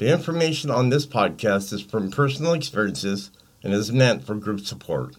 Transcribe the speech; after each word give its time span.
The 0.00 0.10
information 0.10 0.70
on 0.70 0.88
this 0.88 1.04
podcast 1.04 1.74
is 1.74 1.82
from 1.82 2.10
personal 2.10 2.54
experiences 2.54 3.30
and 3.62 3.74
is 3.74 3.92
meant 3.92 4.24
for 4.24 4.34
group 4.34 4.60
support. 4.60 5.16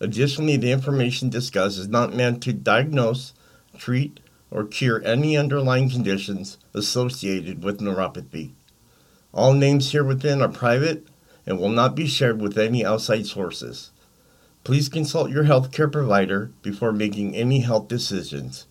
Additionally, 0.00 0.56
the 0.56 0.72
information 0.72 1.28
discussed 1.28 1.76
is 1.76 1.88
not 1.88 2.16
meant 2.16 2.42
to 2.44 2.54
diagnose, 2.54 3.34
treat, 3.76 4.20
or 4.50 4.64
cure 4.64 5.02
any 5.04 5.36
underlying 5.36 5.90
conditions 5.90 6.56
associated 6.72 7.62
with 7.62 7.80
neuropathy. 7.80 8.52
All 9.34 9.52
names 9.52 9.92
here 9.92 10.04
within 10.04 10.40
are 10.40 10.48
private 10.48 11.06
and 11.44 11.58
will 11.58 11.68
not 11.68 11.94
be 11.94 12.06
shared 12.06 12.40
with 12.40 12.56
any 12.56 12.86
outside 12.86 13.26
sources. 13.26 13.90
Please 14.64 14.88
consult 14.88 15.30
your 15.30 15.44
healthcare 15.44 15.92
provider 15.92 16.50
before 16.62 16.92
making 16.92 17.36
any 17.36 17.60
health 17.60 17.88
decisions. 17.88 18.66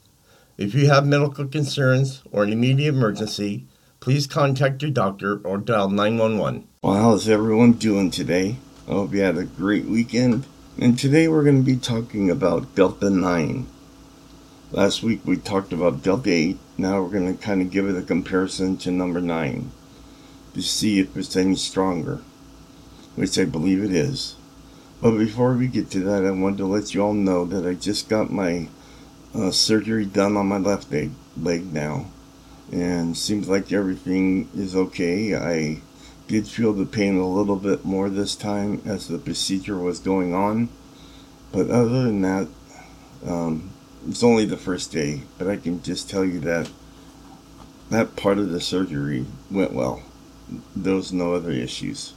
If 0.57 0.73
you 0.73 0.87
have 0.87 1.05
medical 1.05 1.45
concerns 1.45 2.23
or 2.31 2.43
an 2.43 2.51
immediate 2.51 2.95
emergency, 2.95 3.67
please 3.99 4.27
contact 4.27 4.81
your 4.81 4.91
doctor 4.91 5.39
or 5.43 5.57
dial 5.57 5.89
911. 5.89 6.67
Well, 6.81 6.93
how's 6.93 7.27
everyone 7.27 7.73
doing 7.73 8.11
today? 8.11 8.57
I 8.87 8.91
hope 8.91 9.13
you 9.13 9.21
had 9.21 9.37
a 9.37 9.45
great 9.45 9.85
weekend. 9.85 10.45
And 10.79 10.97
today 10.97 11.27
we're 11.27 11.43
going 11.43 11.63
to 11.63 11.65
be 11.65 11.77
talking 11.77 12.29
about 12.29 12.75
Delta 12.75 13.09
9. 13.09 13.67
Last 14.71 15.01
week 15.01 15.21
we 15.25 15.37
talked 15.37 15.73
about 15.73 16.03
Delta 16.03 16.31
8. 16.31 16.57
Now 16.77 17.01
we're 17.01 17.09
going 17.09 17.35
to 17.35 17.43
kind 17.43 17.61
of 17.61 17.71
give 17.71 17.89
it 17.89 17.97
a 17.97 18.03
comparison 18.03 18.77
to 18.77 18.91
number 18.91 19.19
9 19.19 19.71
to 20.53 20.61
see 20.61 20.99
if 20.99 21.17
it's 21.17 21.35
any 21.35 21.55
stronger, 21.55 22.21
which 23.15 23.37
I 23.39 23.45
believe 23.45 23.83
it 23.83 23.91
is. 23.91 24.35
But 25.01 25.17
before 25.17 25.53
we 25.53 25.67
get 25.67 25.89
to 25.91 25.99
that, 26.01 26.25
I 26.25 26.31
wanted 26.31 26.57
to 26.59 26.65
let 26.65 26.93
you 26.93 27.03
all 27.03 27.13
know 27.13 27.45
that 27.45 27.67
I 27.67 27.73
just 27.73 28.09
got 28.09 28.31
my 28.31 28.67
uh, 29.35 29.51
surgery 29.51 30.05
done 30.05 30.37
on 30.37 30.47
my 30.47 30.57
left 30.57 30.91
leg, 30.91 31.11
leg 31.35 31.71
now 31.71 32.07
and 32.71 33.17
seems 33.17 33.47
like 33.47 33.71
everything 33.71 34.49
is 34.55 34.75
okay. 34.75 35.35
I 35.35 35.81
did 36.27 36.47
feel 36.47 36.73
the 36.73 36.85
pain 36.85 37.17
a 37.17 37.27
little 37.27 37.55
bit 37.55 37.85
more 37.85 38.09
this 38.09 38.35
time 38.35 38.81
as 38.85 39.07
the 39.07 39.17
procedure 39.17 39.77
was 39.77 39.99
going 39.99 40.33
on, 40.33 40.69
but 41.51 41.69
other 41.69 42.03
than 42.03 42.21
that, 42.21 42.47
um, 43.25 43.71
it's 44.07 44.23
only 44.23 44.45
the 44.45 44.57
first 44.57 44.91
day. 44.91 45.23
But 45.37 45.47
I 45.47 45.57
can 45.57 45.81
just 45.81 46.09
tell 46.09 46.25
you 46.25 46.39
that 46.41 46.69
that 47.89 48.15
part 48.15 48.37
of 48.37 48.49
the 48.49 48.59
surgery 48.59 49.25
went 49.49 49.73
well. 49.73 50.03
There 50.75 50.95
was 50.95 51.13
no 51.13 51.33
other 51.33 51.51
issues. 51.51 52.13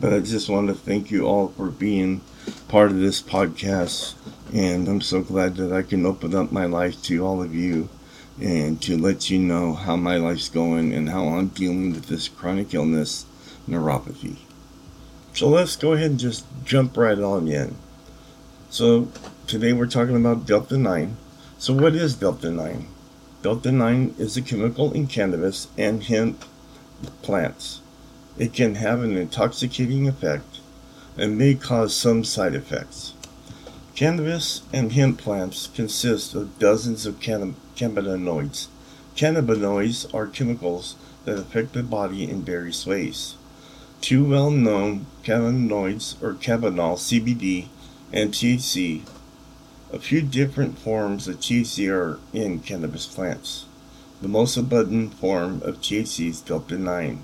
But 0.00 0.14
I 0.14 0.20
just 0.20 0.48
want 0.48 0.68
to 0.68 0.74
thank 0.74 1.10
you 1.10 1.26
all 1.26 1.48
for 1.48 1.70
being 1.70 2.22
part 2.68 2.90
of 2.90 2.98
this 2.98 3.20
podcast, 3.20 4.14
and 4.52 4.88
I'm 4.88 5.02
so 5.02 5.20
glad 5.20 5.56
that 5.56 5.72
I 5.72 5.82
can 5.82 6.06
open 6.06 6.34
up 6.34 6.50
my 6.50 6.64
life 6.64 7.02
to 7.02 7.24
all 7.24 7.42
of 7.42 7.54
you 7.54 7.90
and 8.40 8.80
to 8.82 8.96
let 8.96 9.28
you 9.28 9.38
know 9.38 9.74
how 9.74 9.96
my 9.96 10.16
life's 10.16 10.48
going 10.48 10.92
and 10.94 11.10
how 11.10 11.28
I'm 11.28 11.48
dealing 11.48 11.92
with 11.92 12.06
this 12.06 12.28
chronic 12.28 12.72
illness, 12.72 13.26
neuropathy. 13.68 14.36
So 15.34 15.48
let's 15.48 15.76
go 15.76 15.92
ahead 15.92 16.12
and 16.12 16.20
just 16.20 16.44
jump 16.64 16.96
right 16.96 17.18
on 17.18 17.48
in. 17.48 17.76
So 18.70 19.08
today 19.46 19.72
we're 19.72 19.86
talking 19.86 20.16
about 20.16 20.46
Delta 20.46 20.78
9. 20.78 21.16
So 21.58 21.74
what 21.74 21.94
is 21.94 22.14
Delta 22.14 22.50
9? 22.50 22.86
Delta 23.42 23.72
9 23.72 24.14
is 24.18 24.36
a 24.36 24.42
chemical 24.42 24.92
in 24.92 25.06
cannabis 25.06 25.68
and 25.76 26.02
hemp 26.04 26.44
plants. 27.22 27.80
It 28.38 28.52
can 28.54 28.76
have 28.76 29.02
an 29.02 29.16
intoxicating 29.16 30.08
effect 30.08 30.60
and 31.16 31.36
may 31.36 31.54
cause 31.54 31.94
some 31.94 32.24
side 32.24 32.54
effects. 32.54 33.12
Cannabis 34.00 34.62
and 34.72 34.92
hemp 34.92 35.20
plants 35.20 35.68
consist 35.74 36.34
of 36.34 36.58
dozens 36.58 37.04
of 37.04 37.20
cannabinoids. 37.20 38.68
Cannabinoids 39.14 40.14
are 40.14 40.26
chemicals 40.26 40.94
that 41.26 41.38
affect 41.38 41.74
the 41.74 41.82
body 41.82 42.24
in 42.24 42.40
various 42.40 42.86
ways. 42.86 43.34
Two 44.00 44.24
well 44.24 44.50
known 44.50 45.04
cannabinoids 45.22 46.14
are 46.22 46.32
cannabidiol, 46.32 46.96
CBD, 46.96 47.66
and 48.10 48.32
THC. 48.32 49.02
A 49.92 49.98
few 49.98 50.22
different 50.22 50.78
forms 50.78 51.28
of 51.28 51.36
THC 51.36 51.92
are 51.92 52.18
in 52.32 52.60
cannabis 52.60 53.04
plants. 53.04 53.66
The 54.22 54.28
most 54.28 54.56
abundant 54.56 55.12
form 55.12 55.60
of 55.62 55.82
THC 55.82 56.30
is 56.30 56.40
delta 56.40 56.78
9. 56.78 57.20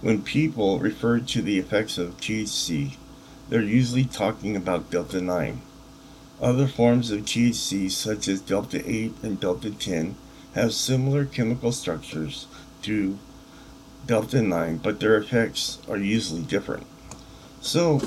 When 0.00 0.22
people 0.22 0.78
refer 0.78 1.20
to 1.20 1.42
the 1.42 1.58
effects 1.58 1.98
of 1.98 2.16
THC, 2.16 2.96
they're 3.50 3.60
usually 3.60 4.04
talking 4.04 4.56
about 4.56 4.90
delta 4.90 5.20
9. 5.20 5.60
Other 6.40 6.68
forms 6.68 7.10
of 7.10 7.22
THC, 7.22 7.90
such 7.90 8.28
as 8.28 8.40
delta 8.40 8.80
8 8.88 9.14
and 9.24 9.40
delta 9.40 9.72
10, 9.72 10.14
have 10.54 10.72
similar 10.72 11.24
chemical 11.24 11.72
structures 11.72 12.46
to 12.82 13.18
delta 14.06 14.40
9, 14.40 14.78
but 14.78 15.00
their 15.00 15.16
effects 15.16 15.78
are 15.88 15.96
usually 15.96 16.42
different. 16.42 16.86
So, 17.60 17.98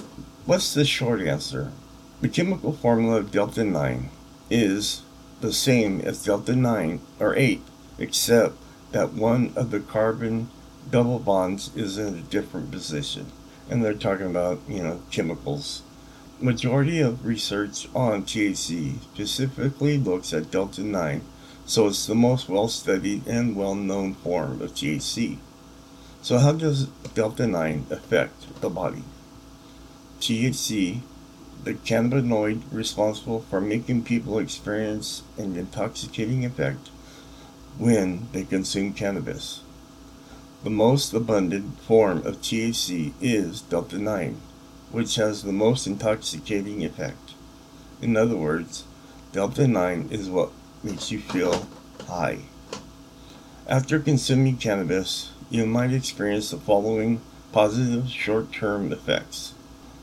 what's 0.46 0.74
the 0.74 0.86
short 0.86 1.20
answer? 1.22 1.74
The 2.22 2.30
chemical 2.30 2.72
formula 2.72 3.18
of 3.18 3.32
delta 3.32 3.66
9 3.66 4.10
is 4.50 5.02
the 5.42 5.52
same 5.52 6.00
as 6.00 6.24
delta 6.24 6.56
9 6.56 7.02
or 7.20 7.36
8, 7.36 7.62
except 7.98 8.56
that 8.94 9.12
one 9.12 9.52
of 9.58 9.72
the 9.72 9.82
carbon 9.82 10.50
double 10.90 11.20
bonds 11.20 11.76
is 11.76 11.98
in 11.98 12.16
a 12.16 12.22
different 12.22 12.72
position. 12.72 13.26
And 13.70 13.84
they're 13.84 13.94
talking 13.94 14.28
about, 14.28 14.62
you 14.70 14.84
know, 14.84 15.02
chemicals 15.12 15.84
majority 16.42 17.00
of 17.00 17.26
research 17.26 17.88
on 17.94 18.24
THC 18.24 19.00
specifically 19.14 19.98
looks 19.98 20.34
at 20.34 20.50
delta 20.50 20.82
9, 20.82 21.22
so 21.66 21.88
it's 21.88 22.06
the 22.08 22.16
most 22.16 22.50
well 22.50 22.68
studied 22.68 23.26
and 23.28 23.56
well 23.56 23.76
known 23.76 24.16
form 24.16 24.62
of 24.62 24.74
THC. 24.74 25.38
So, 26.22 26.40
how 26.40 26.54
does 26.54 26.88
delta 27.14 27.46
9 27.46 27.86
affect 27.90 28.62
the 28.62 28.70
body? 28.70 29.04
THC, 30.20 31.02
the 31.64 31.76
cannabinoid 31.76 32.64
responsible 32.72 33.42
for 33.50 33.62
making 33.62 34.04
people 34.04 34.40
experience 34.40 35.24
an 35.38 35.56
intoxicating 35.56 36.44
effect 36.44 36.90
when 37.78 38.28
they 38.32 38.44
consume 38.44 38.94
cannabis. 38.94 39.62
The 40.64 40.70
most 40.70 41.14
abundant 41.14 41.80
form 41.82 42.26
of 42.26 42.42
THC 42.42 43.14
is 43.22 43.62
delta 43.62 43.98
9 43.98 44.38
which 44.92 45.16
has 45.16 45.44
the 45.44 45.52
most 45.52 45.88
intoxicating 45.88 46.84
effect. 46.84 47.34
In 48.02 48.18
other 48.18 48.36
words, 48.36 48.84
Delta 49.32 49.68
9 49.68 50.10
is 50.12 50.30
what 50.30 50.52
makes 50.84 51.12
you 51.12 51.20
feel 51.20 51.68
high. 52.08 52.40
After 53.68 54.00
consuming 54.00 54.58
cannabis, 54.58 55.32
you 55.50 55.66
might 55.66 55.94
experience 55.94 56.52
the 56.52 56.58
following 56.58 57.22
positive 57.52 58.10
short 58.10 58.52
term 58.52 58.92
effects 58.92 59.54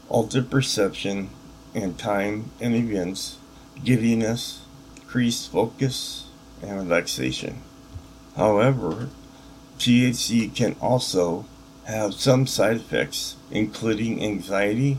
altered 0.09 0.51
perception 0.51 1.31
and 1.75 1.99
time 1.99 2.51
and 2.61 2.75
events, 2.75 3.37
giddiness, 3.85 4.61
increased 4.97 5.51
focus, 5.51 6.27
and 6.63 6.77
relaxation. 6.79 7.63
However, 8.37 9.09
THC 9.79 10.55
can 10.55 10.77
also 10.81 11.45
have 11.85 12.15
some 12.15 12.47
side 12.47 12.77
effects, 12.77 13.37
including 13.51 14.23
anxiety, 14.23 14.99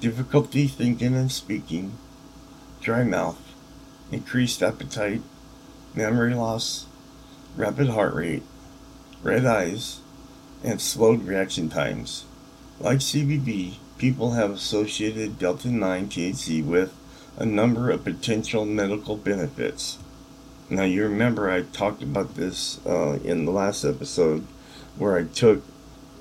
difficulty 0.00 0.66
thinking 0.66 1.14
and 1.14 1.30
speaking, 1.30 1.96
dry 2.80 3.04
mouth, 3.04 3.38
increased 4.10 4.62
appetite, 4.62 5.22
memory 5.94 6.34
loss, 6.34 6.86
rapid 7.56 7.88
heart 7.88 8.14
rate, 8.14 8.42
red 9.22 9.46
eyes, 9.46 10.00
and 10.62 10.80
slowed 10.80 11.24
reaction 11.24 11.68
times. 11.68 12.24
Like 12.78 12.98
CBD, 12.98 13.76
people 13.98 14.32
have 14.32 14.50
associated 14.50 15.38
delta 15.38 15.68
9 15.68 16.08
THC 16.08 16.64
with 16.64 16.94
a 17.38 17.46
number 17.46 17.90
of 17.90 18.04
potential 18.04 18.64
medical 18.64 19.16
benefits. 19.16 19.98
Now, 20.68 20.82
you 20.82 21.04
remember 21.04 21.50
I 21.50 21.62
talked 21.62 22.02
about 22.02 22.34
this 22.34 22.84
uh, 22.86 23.18
in 23.24 23.44
the 23.44 23.52
last 23.52 23.84
episode 23.84 24.46
where 24.98 25.16
I 25.16 25.24
took 25.24 25.62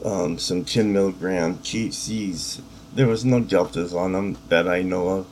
um, 0.06 0.38
some 0.38 0.64
10 0.64 0.94
milligram 0.94 1.58
THCs. 1.58 2.62
There 2.94 3.08
was 3.08 3.26
no 3.26 3.40
deltas 3.40 3.92
on 3.92 4.14
them 4.14 4.38
that 4.50 4.68
I 4.68 4.84
know 4.84 5.08
of, 5.10 5.28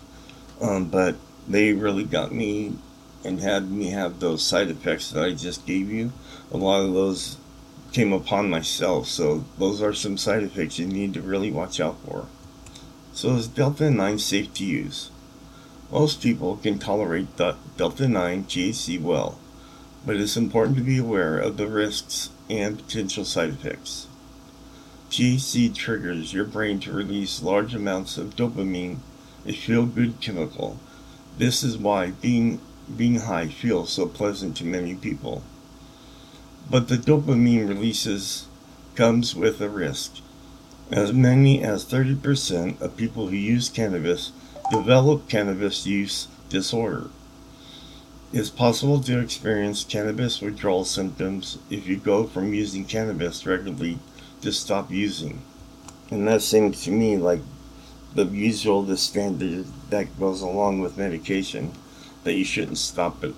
um, 0.60 0.86
but 0.86 1.16
they 1.48 1.74
really 1.74 2.04
got 2.04 2.34
me 2.34 2.76
and 3.24 3.40
had 3.40 3.70
me 3.70 3.92
have 3.92 4.20
those 4.20 4.42
side 4.44 4.70
effects 4.70 5.12
that 5.12 5.24
I 5.24 5.32
just 5.32 5.68
gave 5.68 5.92
you. 5.92 6.12
A 6.52 6.58
lot 6.58 6.82
of 6.82 6.94
those 6.94 7.38
came 7.92 8.12
upon 8.12 8.50
myself, 8.50 9.08
so 9.08 9.46
those 9.60 9.80
are 9.80 9.94
some 9.94 10.18
side 10.18 10.42
effects 10.42 10.80
you 10.80 10.88
need 10.88 11.14
to 11.14 11.22
really 11.22 11.52
watch 11.52 11.80
out 11.80 11.98
for. 12.06 12.26
So 13.14 13.36
is 13.36 13.48
Delta 13.48 13.92
9 13.92 14.18
safe 14.18 14.54
to 14.56 14.66
use? 14.66 15.12
Most 15.92 16.24
people 16.24 16.58
can 16.58 16.80
tolerate 16.80 17.38
the 17.38 17.56
Delta 17.78 18.08
9 18.08 18.46
THC 18.46 19.00
well, 19.00 19.38
but 20.04 20.16
it's 20.16 20.36
important 20.36 20.78
to 20.78 20.84
be 20.84 20.98
aware 20.98 21.38
of 21.38 21.58
the 21.58 21.68
risks 21.68 22.32
and 22.50 22.80
potential 22.80 23.24
side 23.24 23.50
effects. 23.50 24.08
THC 25.14 25.76
triggers 25.76 26.34
your 26.34 26.44
brain 26.44 26.80
to 26.80 26.92
release 26.92 27.44
large 27.44 27.76
amounts 27.76 28.18
of 28.18 28.36
dopamine, 28.36 28.98
a 29.46 29.54
feel 29.54 29.86
good 29.86 30.20
chemical. 30.20 30.80
This 31.38 31.62
is 31.62 31.78
why 31.78 32.10
being 32.10 32.60
being 32.98 33.20
high 33.20 33.48
feels 33.48 33.92
so 33.92 34.08
pleasant 34.08 34.58
to 34.58 34.66
many 34.66 34.96
people. 34.96 35.44
But 36.68 36.88
the 36.88 36.98
dopamine 36.98 37.70
releases 37.70 38.48
comes 38.96 39.36
with 39.36 39.62
a 39.62 39.70
risk. 39.70 40.16
As 40.90 41.14
many 41.14 41.64
as 41.64 41.86
30% 41.86 42.82
of 42.82 42.98
people 42.98 43.28
who 43.28 43.36
use 43.36 43.70
cannabis 43.70 44.32
develop 44.72 45.30
cannabis 45.30 45.86
use 45.86 46.28
disorder. 46.50 47.12
It's 48.34 48.50
possible 48.50 49.00
to 49.02 49.20
experience 49.20 49.84
cannabis 49.84 50.42
withdrawal 50.42 50.86
symptoms 50.86 51.60
if 51.70 51.86
you 51.86 51.98
go 51.98 52.24
from 52.26 52.56
using 52.56 52.86
cannabis 52.86 53.46
regularly 53.46 54.00
to 54.44 54.52
stop 54.52 54.92
using. 54.92 55.42
And 56.12 56.28
that 56.28 56.42
seems 56.42 56.84
to 56.84 56.92
me 56.92 57.18
like 57.18 57.40
the 58.14 58.26
usual, 58.26 58.84
the 58.84 58.98
standard 58.98 59.66
that 59.90 60.20
goes 60.20 60.42
along 60.42 60.82
with 60.82 60.98
medication 60.98 61.72
that 62.24 62.34
you 62.34 62.46
shouldn't 62.46 62.78
stop 62.78 63.24
it 63.24 63.34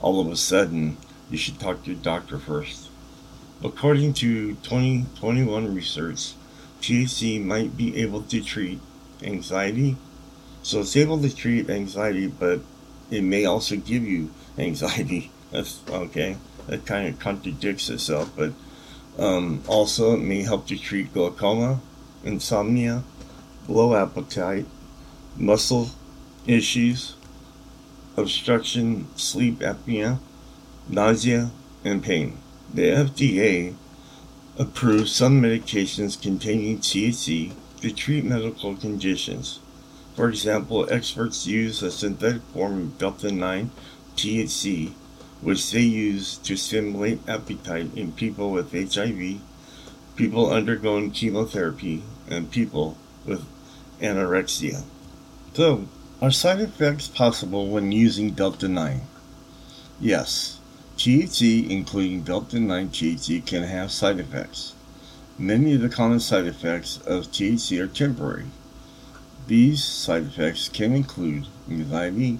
all 0.00 0.20
of 0.20 0.30
a 0.30 0.36
sudden. 0.36 0.96
You 1.30 1.38
should 1.38 1.58
talk 1.58 1.84
to 1.84 1.92
your 1.92 2.00
doctor 2.00 2.38
first. 2.38 2.88
According 3.62 4.14
to 4.14 4.54
2021 4.54 5.74
research, 5.74 6.34
THC 6.80 7.44
might 7.44 7.76
be 7.76 7.96
able 7.96 8.22
to 8.22 8.42
treat 8.42 8.80
anxiety. 9.22 9.96
So 10.62 10.80
it's 10.80 10.96
able 10.96 11.20
to 11.20 11.34
treat 11.34 11.68
anxiety, 11.68 12.26
but 12.26 12.60
it 13.10 13.22
may 13.22 13.44
also 13.44 13.76
give 13.76 14.04
you 14.04 14.30
anxiety. 14.58 15.30
That's 15.50 15.80
okay. 15.88 16.36
That 16.68 16.86
kind 16.86 17.08
of 17.08 17.18
contradicts 17.18 17.90
itself, 17.90 18.32
but 18.36 18.52
um, 19.18 19.62
also 19.66 20.14
it 20.14 20.20
may 20.20 20.42
help 20.42 20.66
to 20.68 20.78
treat 20.78 21.12
glaucoma, 21.12 21.80
insomnia, 22.24 23.02
low 23.68 23.94
appetite, 23.94 24.66
muscle 25.36 25.90
issues, 26.46 27.14
obstruction, 28.16 29.06
sleep 29.16 29.60
apnea, 29.60 30.18
nausea, 30.88 31.50
and 31.84 32.02
pain. 32.02 32.36
The 32.72 32.82
FDA 32.82 33.74
approved 34.58 35.08
some 35.08 35.40
medications 35.40 36.20
containing 36.20 36.78
THC 36.78 37.52
to 37.80 37.92
treat 37.92 38.24
medical 38.24 38.76
conditions. 38.76 39.60
For 40.14 40.28
example, 40.28 40.86
experts 40.90 41.46
use 41.46 41.82
a 41.82 41.90
synthetic 41.90 42.42
form 42.52 42.78
of 42.78 42.98
delta 42.98 43.32
9 43.32 43.70
THC, 44.16 44.92
which 45.42 45.70
they 45.70 45.80
use 45.80 46.36
to 46.38 46.56
stimulate 46.56 47.26
appetite 47.28 47.90
in 47.96 48.12
people 48.12 48.50
with 48.50 48.72
HIV, 48.72 49.40
people 50.16 50.50
undergoing 50.50 51.10
chemotherapy, 51.10 52.02
and 52.28 52.50
people 52.50 52.96
with 53.24 53.44
anorexia. 54.00 54.82
So, 55.54 55.86
are 56.22 56.30
side 56.30 56.60
effects 56.60 57.08
possible 57.08 57.68
when 57.68 57.92
using 57.92 58.32
Delta 58.32 58.68
9? 58.68 59.00
Yes. 60.00 60.58
THC, 60.96 61.68
including 61.70 62.22
Delta 62.22 62.60
9 62.60 62.90
THC, 62.90 63.44
can 63.44 63.62
have 63.62 63.90
side 63.90 64.20
effects. 64.20 64.74
Many 65.38 65.74
of 65.74 65.80
the 65.80 65.88
common 65.88 66.20
side 66.20 66.46
effects 66.46 66.98
of 67.06 67.32
THC 67.32 67.80
are 67.80 67.86
temporary. 67.86 68.46
These 69.46 69.82
side 69.82 70.24
effects 70.24 70.68
can 70.68 70.94
include 70.94 71.46
anxiety, 71.70 72.38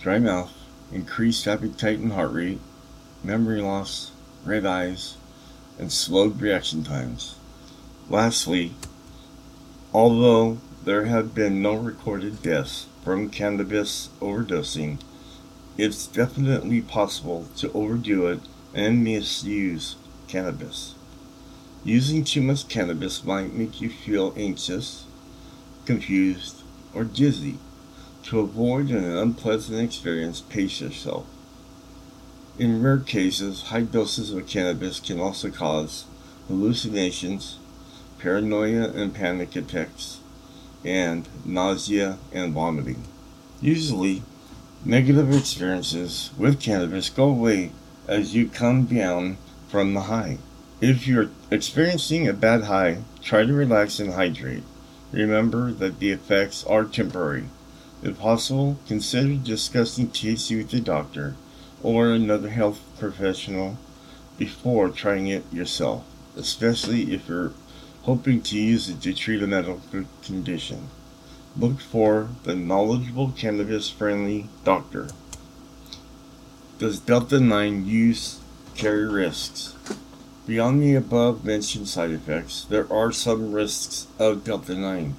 dry 0.00 0.18
mouth, 0.18 0.52
increased 0.94 1.46
appetite 1.46 1.98
and 1.98 2.12
heart 2.12 2.32
rate, 2.32 2.60
memory 3.22 3.60
loss, 3.60 4.12
red 4.44 4.64
eyes, 4.64 5.16
and 5.78 5.92
slowed 5.92 6.40
reaction 6.40 6.84
times. 6.84 7.34
Lastly, 8.08 8.72
although 9.92 10.58
there 10.84 11.06
have 11.06 11.34
been 11.34 11.60
no 11.60 11.74
recorded 11.74 12.42
deaths 12.42 12.86
from 13.02 13.28
cannabis 13.28 14.08
overdosing, 14.20 15.00
it's 15.76 16.06
definitely 16.06 16.80
possible 16.80 17.46
to 17.56 17.72
overdo 17.72 18.28
it 18.28 18.40
and 18.72 19.02
misuse 19.02 19.96
cannabis. 20.28 20.94
Using 21.82 22.24
too 22.24 22.40
much 22.40 22.68
cannabis 22.68 23.24
might 23.24 23.52
make 23.52 23.80
you 23.80 23.90
feel 23.90 24.32
anxious, 24.36 25.04
confused, 25.84 26.62
or 26.94 27.04
dizzy. 27.04 27.58
To 28.28 28.40
avoid 28.40 28.88
an 28.88 29.04
unpleasant 29.04 29.78
experience, 29.80 30.40
pace 30.40 30.80
yourself. 30.80 31.26
In 32.58 32.82
rare 32.82 32.98
cases, 32.98 33.64
high 33.64 33.82
doses 33.82 34.32
of 34.32 34.46
cannabis 34.46 34.98
can 34.98 35.20
also 35.20 35.50
cause 35.50 36.06
hallucinations, 36.48 37.58
paranoia 38.18 38.90
and 38.92 39.14
panic 39.14 39.54
attacks, 39.56 40.20
and 40.82 41.28
nausea 41.44 42.16
and 42.32 42.54
vomiting. 42.54 43.04
Usually, 43.60 44.22
negative 44.86 45.30
experiences 45.30 46.30
with 46.38 46.60
cannabis 46.60 47.10
go 47.10 47.24
away 47.24 47.72
as 48.08 48.34
you 48.34 48.48
come 48.48 48.86
down 48.86 49.36
from 49.68 49.92
the 49.92 50.02
high. 50.02 50.38
If 50.80 51.06
you're 51.06 51.28
experiencing 51.50 52.26
a 52.26 52.32
bad 52.32 52.64
high, 52.64 53.02
try 53.22 53.44
to 53.44 53.52
relax 53.52 54.00
and 54.00 54.14
hydrate. 54.14 54.64
Remember 55.12 55.72
that 55.72 55.98
the 55.98 56.10
effects 56.10 56.64
are 56.64 56.84
temporary. 56.84 57.50
If 58.04 58.18
possible, 58.18 58.76
consider 58.86 59.34
discussing 59.36 60.08
THC 60.08 60.58
with 60.58 60.74
a 60.74 60.80
doctor 60.80 61.36
or 61.82 62.10
another 62.10 62.50
health 62.50 62.82
professional 62.98 63.78
before 64.36 64.90
trying 64.90 65.28
it 65.28 65.50
yourself, 65.50 66.04
especially 66.36 67.14
if 67.14 67.26
you're 67.28 67.52
hoping 68.02 68.42
to 68.42 68.58
use 68.58 68.90
it 68.90 69.00
to 69.00 69.14
treat 69.14 69.42
a 69.42 69.46
medical 69.46 69.80
condition. 70.22 70.88
Look 71.56 71.80
for 71.80 72.28
the 72.42 72.54
knowledgeable 72.54 73.32
cannabis 73.34 73.88
friendly 73.88 74.48
doctor. 74.64 75.08
Does 76.78 76.98
Delta 76.98 77.40
9 77.40 77.86
use 77.86 78.38
carry 78.74 79.08
risks? 79.08 79.74
Beyond 80.46 80.82
the 80.82 80.94
above 80.94 81.42
mentioned 81.42 81.88
side 81.88 82.10
effects, 82.10 82.66
there 82.68 82.92
are 82.92 83.12
some 83.12 83.52
risks 83.52 84.08
of 84.18 84.44
Delta 84.44 84.74
9. 84.74 85.16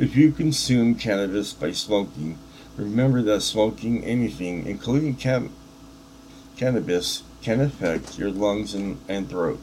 If 0.00 0.16
you 0.16 0.32
consume 0.32 0.94
cannabis 0.94 1.52
by 1.52 1.72
smoking, 1.72 2.38
remember 2.78 3.20
that 3.20 3.42
smoking 3.42 4.02
anything, 4.02 4.64
including 4.64 5.14
cannabis, 6.56 7.22
can 7.42 7.60
affect 7.60 8.18
your 8.18 8.30
lungs 8.30 8.72
and, 8.72 8.98
and 9.10 9.28
throat. 9.28 9.60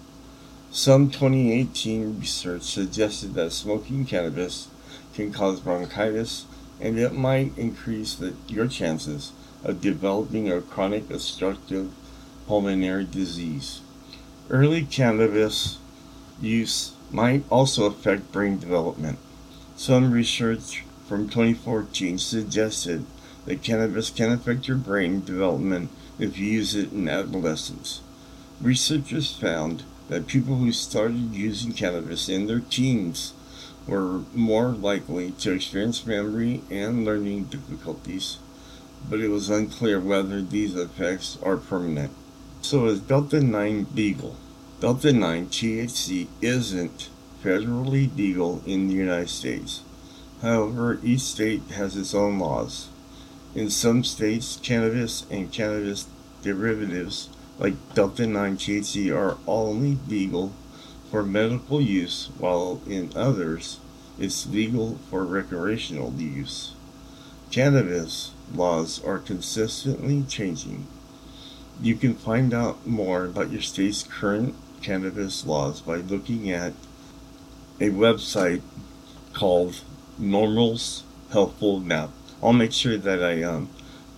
Some 0.70 1.10
2018 1.10 2.20
research 2.20 2.62
suggested 2.62 3.34
that 3.34 3.51
smoking 3.51 4.06
cannabis 4.06 4.67
can 5.15 5.34
cause 5.34 5.60
bronchitis 5.60 6.46
and 6.79 7.00
it 7.00 7.15
might 7.15 7.58
increase 7.58 8.13
the, 8.13 8.36
your 8.48 8.67
chances 8.67 9.32
of 9.63 9.82
developing 9.82 10.51
a 10.51 10.62
chronic 10.62 11.10
obstructive 11.10 11.91
pulmonary 12.46 13.06
disease. 13.06 13.82
Early 14.51 14.84
cannabis 14.84 15.79
use 16.39 16.91
might 17.10 17.44
also 17.50 17.86
affect 17.86 18.32
brain 18.32 18.60
development. 18.60 19.17
Some 19.77 20.10
research 20.12 20.84
from 21.07 21.29
2014 21.29 22.17
suggested 22.17 23.05
that 23.46 23.62
cannabis 23.62 24.10
can 24.10 24.31
affect 24.31 24.67
your 24.67 24.75
brain 24.75 25.24
development 25.24 25.91
if 26.17 26.36
you 26.39 26.48
use 26.48 26.74
it 26.74 26.91
in 26.91 27.07
adolescence. 27.07 28.01
Researchers 28.60 29.31
found 29.31 29.84
that 30.10 30.25
people 30.25 30.55
who 30.55 30.72
started 30.72 31.36
using 31.36 31.74
cannabis 31.74 32.27
in 32.27 32.48
their 32.48 32.60
teens 32.60 33.34
were 33.86 34.22
more 34.34 34.69
likely 34.69 35.29
to 35.34 35.51
experience 35.51 36.07
memory 36.07 36.63
and 36.72 37.05
learning 37.05 37.43
difficulties, 37.43 38.39
but 39.07 39.19
it 39.19 39.29
was 39.29 39.48
unclear 39.48 40.00
whether 40.00 40.41
these 40.41 40.74
effects 40.74 41.38
are 41.43 41.55
permanent. 41.55 42.12
So 42.63 42.88
is 42.88 43.00
Delta 43.00 43.41
9 43.41 43.86
legal? 43.93 44.38
Delta 44.79 45.13
9 45.13 45.50
THC 45.50 46.25
isn't 46.41 47.10
federally 47.44 48.15
legal 48.15 48.62
in 48.65 48.88
the 48.88 48.96
United 48.96 49.29
States. 49.29 49.82
However, 50.41 51.00
each 51.03 51.22
state 51.22 51.63
has 51.72 51.96
its 51.96 52.13
own 52.13 52.39
laws. 52.39 52.89
In 53.56 53.70
some 53.70 54.03
states, 54.03 54.60
cannabis 54.62 55.25
and 55.32 55.51
cannabis 55.51 56.08
derivatives 56.44 57.29
like 57.60 57.74
Delta 57.96 58.27
9 58.27 58.58
THC 58.58 59.15
are 59.15 59.38
only 59.48 59.98
legal 60.08 60.51
for 61.10 61.24
medical 61.24 61.82
use, 61.82 62.29
while 62.38 62.82
in 62.88 63.12
others 63.15 63.79
it's 64.20 64.48
legal 64.48 65.00
for 65.10 65.25
recreational 65.25 66.13
use. 66.13 66.74
Cannabis 67.51 68.32
laws 68.53 69.03
are 69.03 69.20
consistently 69.20 70.24
changing. 70.27 70.86
You 71.82 71.96
can 71.96 72.15
find 72.15 72.53
out 72.53 72.86
more 72.86 73.25
about 73.25 73.51
your 73.51 73.62
state's 73.62 74.03
current 74.03 74.56
cannabis 74.82 75.46
laws 75.46 75.82
by 75.82 75.98
looking 75.98 76.51
at 76.51 76.74
a 77.79 77.89
website 77.89 78.62
called 79.34 79.81
NORML's 80.19 81.03
Helpful 81.31 81.79
Map. 81.79 82.10
I'll 82.41 82.53
make 82.53 82.74
sure 82.74 82.98
that 82.98 83.24
I 83.24 83.43
um, 83.43 83.69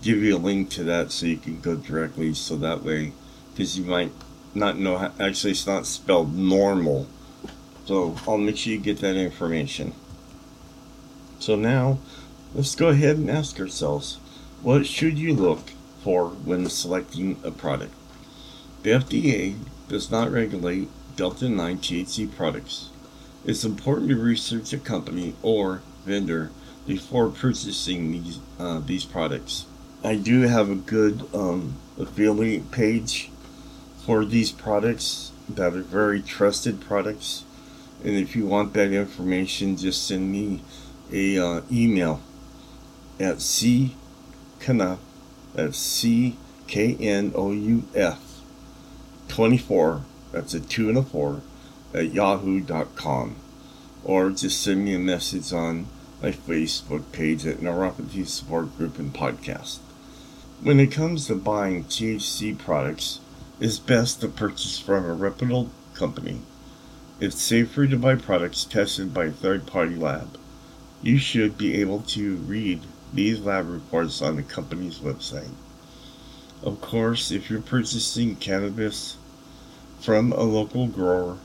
give 0.02 0.24
you 0.24 0.38
a 0.38 0.40
link 0.40 0.70
to 0.72 0.84
that 0.86 1.12
so 1.12 1.26
you 1.26 1.38
can 1.38 1.60
go 1.60 1.76
directly 1.76 2.34
so 2.34 2.56
that 2.58 2.84
way, 2.84 3.12
because 3.52 3.78
you 3.78 3.84
might 3.84 4.12
not 4.56 4.78
know 4.78 4.98
how, 4.98 5.12
actually 5.20 5.52
it's 5.52 5.68
not 5.68 5.86
spelled 5.86 6.34
normal. 6.36 7.08
So 7.86 8.16
I'll 8.28 8.38
make 8.38 8.58
sure 8.58 8.74
you 8.74 8.80
get 8.80 9.00
that 9.00 9.18
information. 9.18 9.94
So 11.40 11.56
now, 11.56 12.00
let's 12.54 12.76
go 12.76 12.90
ahead 12.90 13.18
and 13.18 13.30
ask 13.30 13.60
ourselves, 13.60 14.20
what 14.62 14.86
should 14.86 15.18
you 15.18 15.34
look 15.34 15.72
for 16.04 16.30
when 16.30 16.70
selecting 16.70 17.38
a 17.44 17.52
product? 17.52 17.94
The 18.84 18.92
FDA 18.92 19.58
does 19.90 20.10
not 20.10 20.32
regulate 20.32 20.88
Delta 21.18 21.50
9 21.50 21.78
THC 21.80 22.34
products. 22.34 22.90
It's 23.46 23.64
important 23.64 24.10
to 24.10 24.16
research 24.16 24.74
a 24.74 24.78
company 24.78 25.36
or 25.42 25.82
vendor 26.06 26.52
before 26.86 27.30
purchasing 27.30 28.12
these 28.12 28.40
uh, 28.60 28.80
these 28.80 29.06
products. 29.06 29.66
I 30.04 30.16
do 30.16 30.42
have 30.42 30.70
a 30.70 30.76
good 30.76 31.24
um, 31.34 31.76
affiliate 31.98 32.72
page 32.72 33.30
for 34.06 34.26
these 34.26 34.52
products 34.52 35.32
that 35.48 35.74
are 35.74 35.82
very 35.82 36.22
trusted 36.22 36.82
products. 36.82 37.44
And 38.04 38.16
if 38.16 38.36
you 38.36 38.46
want 38.46 38.74
that 38.74 38.92
information, 38.92 39.76
just 39.76 40.08
send 40.08 40.32
me 40.32 40.62
a 41.12 41.38
uh, 41.38 41.62
email 41.72 42.22
at 43.20 43.38
cknouf, 43.38 44.98
that's 45.54 45.78
C 45.78 46.38
K 46.68 46.96
N 47.00 47.34
O 47.36 47.52
U 47.52 47.84
F 47.94 48.42
24, 49.28 50.04
that's 50.32 50.54
a 50.54 50.60
2 50.60 50.90
and 50.90 50.98
a 50.98 51.04
4, 51.04 51.42
at 51.94 52.14
yahoo.com. 52.14 53.36
Or 54.04 54.30
just 54.30 54.62
send 54.62 54.86
me 54.86 54.96
a 54.96 55.00
message 55.00 55.52
on 55.52 55.88
my 56.22 56.32
Facebook 56.32 57.12
page 57.12 57.46
at 57.46 57.58
Neuropathy 57.58 58.28
Support 58.28 58.78
Group 58.78 59.00
and 59.00 59.14
Podcast. 59.14 59.80
When 60.62 60.80
it 60.80 60.92
comes 60.92 61.28
to 61.28 61.36
buying 61.36 61.86
THC 61.86 62.58
products, 62.58 63.20
it's 63.60 63.80
best 63.80 64.22
to 64.22 64.28
purchase 64.28 64.80
from 64.80 65.06
a 65.06 65.14
reputable 65.14 65.70
company. 65.94 66.42
It's 67.20 67.42
safer 67.42 67.88
to 67.88 67.98
buy 67.98 68.16
products 68.16 68.64
tested 68.64 69.14
by 69.14 69.26
a 69.26 69.32
third 69.32 69.68
party 69.68 69.96
lab. 69.96 70.38
You 71.02 71.18
should 71.18 71.58
be 71.58 71.80
able 71.82 72.02
to 72.02 72.36
read 72.38 72.82
these 73.14 73.40
lab 73.40 73.70
reports 73.70 74.22
on 74.22 74.36
the 74.36 74.44
company's 74.44 75.00
website. 75.00 75.52
Of 76.62 76.82
course, 76.82 77.32
if 77.32 77.50
you're 77.50 77.62
purchasing 77.62 78.36
cannabis 78.36 79.18
from 80.00 80.32
a 80.34 80.44
local 80.44 80.88
grower, 80.88 81.38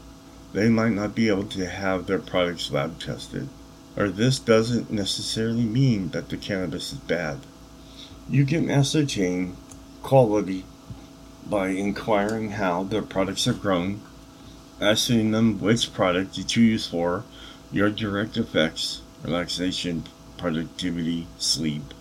they 0.54 0.68
might 0.68 0.92
not 0.92 1.16
be 1.16 1.28
able 1.28 1.44
to 1.44 1.66
have 1.66 2.06
their 2.06 2.20
products 2.20 2.70
lab 2.70 3.00
tested. 3.00 3.48
Or 3.96 4.08
this 4.08 4.38
doesn't 4.38 4.90
necessarily 4.90 5.64
mean 5.64 6.10
that 6.10 6.28
the 6.28 6.36
cannabis 6.36 6.92
is 6.92 6.98
bad. 6.98 7.38
You 8.30 8.46
can 8.46 8.70
ascertain 8.70 9.56
quality 10.02 10.64
by 11.44 11.68
inquiring 11.68 12.52
how 12.52 12.84
their 12.84 13.02
products 13.02 13.48
are 13.48 13.52
grown, 13.52 14.00
asking 14.80 15.32
them 15.32 15.60
which 15.60 15.92
product 15.92 16.34
to 16.36 16.46
choose 16.46 16.86
for 16.86 17.24
your 17.72 17.90
direct 17.90 18.36
effects, 18.36 19.02
relaxation, 19.24 20.04
productivity, 20.38 21.26
sleep. 21.36 21.92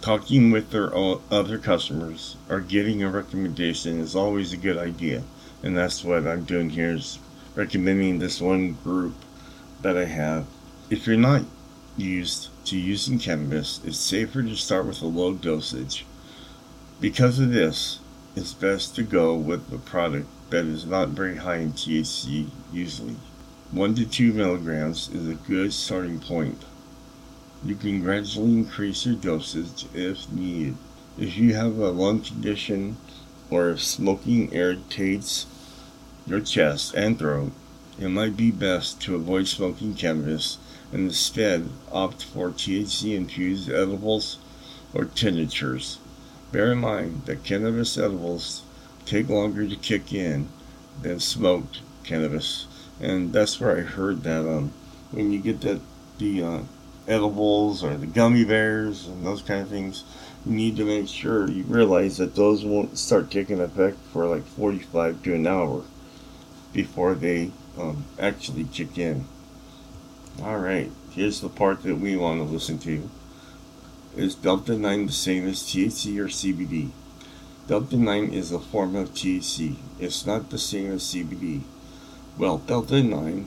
Talking 0.00 0.50
with 0.50 0.70
their 0.70 0.92
other 1.30 1.58
customers 1.58 2.36
or 2.48 2.60
getting 2.60 3.02
a 3.02 3.10
recommendation 3.10 4.00
is 4.00 4.16
always 4.16 4.52
a 4.52 4.56
good 4.56 4.78
idea, 4.78 5.22
and 5.62 5.76
that's 5.76 6.04
what 6.04 6.26
I'm 6.26 6.44
doing 6.44 6.70
here 6.70 6.92
is 6.92 7.18
recommending 7.56 8.18
this 8.18 8.40
one 8.40 8.74
group 8.84 9.14
that 9.82 9.96
I 9.96 10.04
have. 10.04 10.46
If 10.90 11.06
you're 11.06 11.16
not 11.16 11.42
used 11.96 12.50
to 12.66 12.78
using 12.78 13.18
cannabis, 13.18 13.80
it's 13.84 13.98
safer 13.98 14.42
to 14.42 14.54
start 14.54 14.86
with 14.86 15.00
a 15.02 15.06
low 15.06 15.34
dosage. 15.34 16.04
Because 17.00 17.40
of 17.40 17.52
this, 17.52 17.98
it's 18.36 18.52
best 18.52 18.94
to 18.96 19.02
go 19.02 19.34
with 19.34 19.72
a 19.72 19.78
product 19.78 20.28
that 20.50 20.66
is 20.66 20.84
not 20.84 21.08
very 21.08 21.36
high 21.36 21.56
in 21.56 21.72
THC 21.72 22.48
usually. 22.72 23.16
1 23.72 23.94
to 23.96 24.06
2 24.06 24.32
milligrams 24.32 25.08
is 25.08 25.26
a 25.26 25.34
good 25.34 25.72
starting 25.72 26.20
point. 26.20 26.62
You 27.64 27.74
can 27.74 28.02
gradually 28.02 28.52
increase 28.52 29.06
your 29.06 29.16
dosage 29.16 29.86
if 29.94 30.30
needed. 30.30 30.76
If 31.18 31.36
you 31.38 31.54
have 31.54 31.78
a 31.78 31.90
lung 31.90 32.20
condition 32.20 32.98
or 33.50 33.70
if 33.70 33.82
smoking 33.82 34.52
irritates 34.52 35.46
your 36.26 36.40
chest 36.40 36.92
and 36.94 37.16
throat, 37.18 37.52
it 38.00 38.08
might 38.08 38.36
be 38.36 38.50
best 38.50 39.00
to 39.00 39.14
avoid 39.14 39.46
smoking 39.46 39.94
cannabis 39.94 40.58
and 40.92 41.02
instead 41.02 41.68
opt 41.92 42.24
for 42.24 42.50
THC 42.50 43.14
infused 43.14 43.70
edibles 43.70 44.38
or 44.92 45.04
tinctures. 45.04 45.98
Bear 46.50 46.72
in 46.72 46.78
mind 46.78 47.22
that 47.26 47.44
cannabis 47.44 47.96
edibles 47.96 48.62
take 49.04 49.28
longer 49.28 49.68
to 49.68 49.76
kick 49.76 50.12
in 50.12 50.48
than 51.00 51.20
smoked 51.20 51.80
cannabis, 52.02 52.66
and 53.00 53.32
that's 53.32 53.60
where 53.60 53.76
I 53.76 53.82
heard 53.82 54.24
that 54.24 54.48
um, 54.48 54.72
when 55.12 55.32
you 55.32 55.38
get 55.38 55.60
that 55.60 55.80
the 56.18 56.42
uh, 56.42 56.60
edibles 57.06 57.84
or 57.84 57.96
the 57.96 58.06
gummy 58.06 58.44
bears 58.44 59.06
and 59.06 59.24
those 59.24 59.42
kind 59.42 59.62
of 59.62 59.68
things, 59.68 60.02
you 60.44 60.52
need 60.52 60.76
to 60.76 60.84
make 60.84 61.06
sure 61.06 61.48
you 61.48 61.62
realize 61.64 62.16
that 62.16 62.34
those 62.34 62.64
won't 62.64 62.98
start 62.98 63.30
taking 63.30 63.60
effect 63.60 63.96
for 64.12 64.26
like 64.26 64.44
45 64.44 65.22
to 65.22 65.34
an 65.34 65.46
hour 65.46 65.84
before 66.76 67.14
they 67.14 67.50
um, 67.80 68.04
actually 68.20 68.64
kick 68.64 68.98
in. 68.98 69.24
All 70.42 70.58
right, 70.58 70.90
here's 71.12 71.40
the 71.40 71.48
part 71.48 71.82
that 71.84 71.96
we 71.96 72.16
want 72.16 72.38
to 72.38 72.44
listen 72.44 72.78
to. 72.80 73.08
Is 74.14 74.34
Delta 74.34 74.76
9 74.76 75.06
the 75.06 75.12
same 75.12 75.48
as 75.48 75.62
THC 75.62 76.18
or 76.18 76.26
CBD? 76.26 76.90
Delta 77.66 77.96
9 77.96 78.30
is 78.30 78.52
a 78.52 78.60
form 78.60 78.94
of 78.94 79.14
THC. 79.14 79.76
It's 79.98 80.26
not 80.26 80.50
the 80.50 80.58
same 80.58 80.92
as 80.92 81.02
CBD. 81.04 81.62
Well, 82.36 82.58
Delta 82.58 83.02
9 83.02 83.46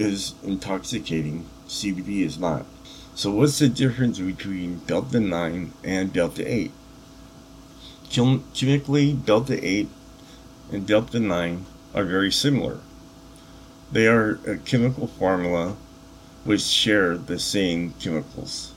is 0.00 0.34
intoxicating, 0.42 1.46
CBD 1.68 2.24
is 2.24 2.36
not. 2.36 2.66
So, 3.14 3.30
what's 3.30 3.60
the 3.60 3.68
difference 3.68 4.18
between 4.18 4.80
Delta 4.88 5.20
9 5.20 5.72
and 5.84 6.12
Delta 6.12 6.42
8? 6.44 6.72
Chemically, 8.10 9.12
Delta 9.12 9.64
8 9.64 9.88
and 10.72 10.84
Delta 10.84 11.20
9 11.20 11.66
are 11.94 12.04
very 12.04 12.30
similar. 12.30 12.78
They 13.92 14.06
are 14.06 14.38
a 14.46 14.56
chemical 14.56 15.06
formula 15.06 15.76
which 16.44 16.62
share 16.62 17.16
the 17.16 17.38
same 17.38 17.94
chemicals. 18.00 18.72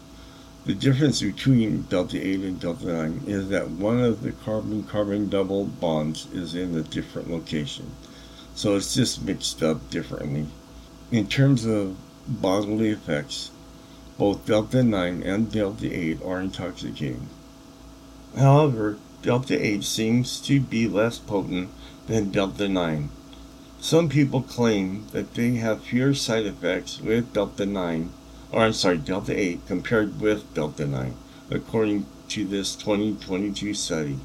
The 0.66 0.74
difference 0.74 1.22
between 1.22 1.84
delta 1.84 2.18
8 2.18 2.40
and 2.42 2.60
delta 2.60 2.86
9 2.86 3.24
is 3.28 3.50
that 3.50 3.70
one 3.70 4.00
of 4.00 4.24
the 4.24 4.32
carbon-carbon 4.32 5.30
double 5.30 5.66
bonds 5.66 6.28
is 6.32 6.56
in 6.56 6.76
a 6.76 6.82
different 6.82 7.30
location. 7.30 7.92
So 8.56 8.76
it's 8.76 8.94
just 8.94 9.24
mixed 9.24 9.62
up 9.62 9.90
differently. 9.90 10.48
In 11.12 11.28
terms 11.28 11.66
of 11.66 11.98
bodily 12.28 12.90
effects, 12.90 13.52
both 14.18 14.46
delta 14.46 14.84
9 14.84 15.22
and 15.24 15.52
delta 15.52 15.94
8 15.94 16.24
are 16.24 16.40
intoxicating. 16.40 17.28
However, 18.38 18.98
delta 19.22 19.62
8 19.64 19.84
seems 19.84 20.40
to 20.42 20.60
be 20.60 20.88
less 20.88 21.20
potent 21.20 21.70
than 22.08 22.32
delta 22.32 22.68
9. 22.68 23.10
Some 23.80 24.10
people 24.10 24.42
claim 24.42 25.08
that 25.12 25.34
they 25.34 25.56
have 25.56 25.84
fewer 25.84 26.14
side 26.14 26.46
effects 26.46 27.02
with 27.02 27.34
delta 27.34 27.66
9 27.66 28.10
or 28.54 28.62
I'm 28.62 28.74
sorry, 28.74 29.00
Delta 29.00 29.38
8 29.38 29.66
compared 29.66 30.22
with 30.22 30.54
Delta 30.54 30.86
9, 30.86 31.16
according 31.50 32.06
to 32.30 32.46
this 32.46 32.76
2022 32.76 33.74
study. 33.74 34.20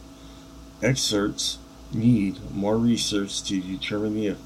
Experts 0.82 1.56
need 1.92 2.38
more 2.54 2.76
research 2.76 3.42
to 3.44 3.60
determine 3.62 4.14
the 4.14 4.36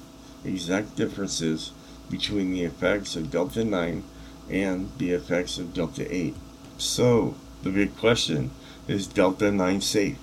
exact 0.44 0.94
differences 0.94 1.72
between 2.08 2.52
the 2.52 2.62
effects 2.62 3.16
of 3.16 3.32
Delta 3.32 3.64
9 3.64 4.04
and 4.48 4.90
the 4.98 5.10
effects 5.10 5.58
of 5.58 5.74
Delta 5.74 6.06
8. 6.14 6.36
So, 6.78 7.34
the 7.64 7.70
big 7.70 7.96
question 7.96 8.52
is 8.86 9.08
Delta 9.08 9.50
9 9.50 9.80
safe? 9.80 10.18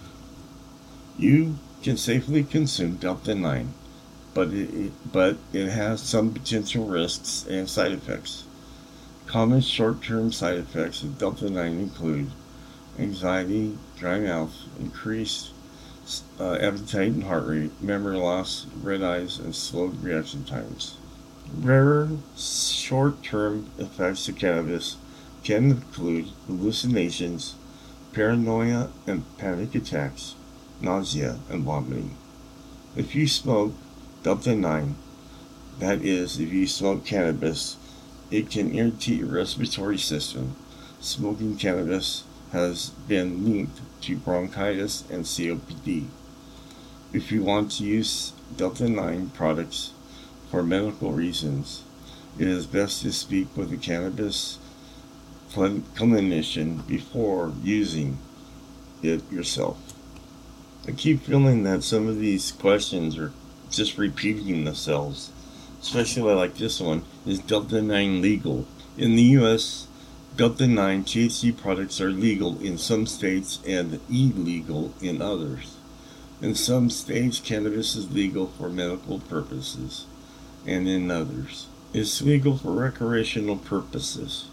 You 1.17 1.57
can 1.81 1.97
safely 1.97 2.43
consume 2.43 2.95
Delta 2.95 3.33
9, 3.33 3.73
but 4.33 4.49
it, 4.49 4.91
but 5.11 5.37
it 5.53 5.69
has 5.69 6.01
some 6.01 6.33
potential 6.33 6.85
risks 6.85 7.45
and 7.49 7.69
side 7.69 7.91
effects. 7.91 8.43
Common 9.25 9.61
short-term 9.61 10.31
side 10.31 10.57
effects 10.57 11.03
of 11.03 11.17
Delta 11.17 11.49
9 11.49 11.79
include 11.79 12.31
anxiety, 12.97 13.77
dry 13.97 14.19
mouth, 14.19 14.53
increased 14.79 15.51
uh, 16.39 16.55
appetite 16.55 17.11
and 17.11 17.23
heart 17.23 17.45
rate, 17.45 17.71
memory 17.81 18.17
loss, 18.17 18.65
red 18.81 19.03
eyes, 19.03 19.37
and 19.39 19.55
slowed 19.55 20.03
reaction 20.03 20.43
times. 20.43 20.97
Rarer 21.55 22.09
short-term 22.37 23.69
effects 23.77 24.27
of 24.27 24.37
cannabis 24.37 24.97
can 25.43 25.71
include 25.71 26.27
hallucinations, 26.47 27.55
paranoia 28.13 28.89
and 29.07 29.23
panic 29.37 29.75
attacks, 29.75 30.35
nausea, 30.81 31.39
and 31.49 31.63
vomiting. 31.63 32.15
If 32.95 33.15
you 33.15 33.27
smoke, 33.27 33.73
Delta 34.23 34.55
9. 34.55 34.95
That 35.79 36.03
is, 36.03 36.39
if 36.39 36.51
you 36.51 36.67
smoke 36.67 37.05
cannabis, 37.05 37.77
it 38.31 38.49
can 38.49 38.75
irritate 38.75 39.19
your 39.19 39.27
respiratory 39.27 39.97
system. 39.97 40.55
Smoking 40.99 41.55
cannabis 41.55 42.23
has 42.51 42.89
been 43.07 43.45
linked 43.45 43.79
to 44.01 44.17
bronchitis 44.17 45.03
and 45.09 45.23
COPD. 45.23 46.07
If 47.13 47.31
you 47.31 47.43
want 47.43 47.71
to 47.71 47.85
use 47.85 48.33
Delta 48.57 48.89
9 48.89 49.29
products 49.29 49.93
for 50.51 50.63
medical 50.63 51.11
reasons, 51.11 51.83
it 52.37 52.47
is 52.47 52.65
best 52.65 53.01
to 53.03 53.11
speak 53.11 53.55
with 53.55 53.71
a 53.71 53.77
cannabis 53.77 54.59
clinician 55.51 56.85
before 56.87 57.53
using 57.63 58.17
it 59.01 59.21
yourself. 59.31 59.77
I 60.89 60.91
keep 60.93 61.21
feeling 61.21 61.61
that 61.65 61.83
some 61.83 62.07
of 62.07 62.17
these 62.17 62.51
questions 62.51 63.15
are 63.19 63.31
just 63.69 63.99
repeating 63.99 64.65
themselves, 64.65 65.31
especially 65.79 66.33
like 66.33 66.55
this 66.55 66.81
one 66.81 67.03
is 67.27 67.37
Delta 67.37 67.79
9 67.79 68.23
legal? 68.23 68.65
In 68.97 69.15
the 69.15 69.37
US, 69.37 69.85
Delta 70.35 70.65
9 70.65 71.03
THC 71.03 71.55
products 71.55 72.01
are 72.01 72.09
legal 72.09 72.59
in 72.59 72.79
some 72.79 73.05
states 73.05 73.59
and 73.67 73.99
illegal 74.09 74.91
in 74.99 75.21
others. 75.21 75.75
In 76.41 76.55
some 76.55 76.89
states, 76.89 77.39
cannabis 77.39 77.95
is 77.95 78.11
legal 78.11 78.47
for 78.47 78.67
medical 78.67 79.19
purposes, 79.19 80.07
and 80.65 80.87
in 80.87 81.11
others, 81.11 81.67
it's 81.93 82.23
legal 82.23 82.57
for 82.57 82.71
recreational 82.71 83.57
purposes. 83.57 84.47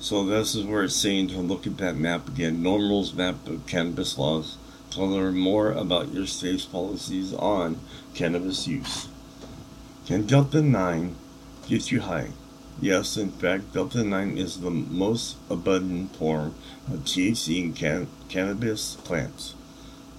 So 0.00 0.24
this 0.24 0.54
is 0.54 0.64
where 0.64 0.84
it's 0.84 0.96
saying 0.96 1.28
to 1.28 1.40
look 1.40 1.66
at 1.66 1.76
that 1.76 1.98
map 1.98 2.26
again, 2.26 2.62
NORML's 2.62 3.12
map 3.12 3.46
of 3.46 3.66
cannabis 3.66 4.16
laws, 4.16 4.56
to 4.90 5.04
learn 5.04 5.36
more 5.36 5.72
about 5.72 6.12
your 6.12 6.26
state's 6.26 6.64
policies 6.64 7.32
on 7.34 7.80
cannabis 8.14 8.66
use. 8.66 9.08
Can 10.06 10.26
Delta 10.26 10.62
9 10.62 11.16
get 11.68 11.90
you 11.90 12.00
high? 12.00 12.30
Yes, 12.80 13.16
in 13.16 13.30
fact, 13.30 13.72
Delta 13.72 14.04
9 14.04 14.36
is 14.36 14.60
the 14.60 14.70
most 14.70 15.36
abundant 15.48 16.14
form 16.14 16.54
of 16.92 17.04
THC 17.04 17.58
in 17.58 17.72
can- 17.72 18.08
cannabis 18.28 18.96
plants. 18.96 19.54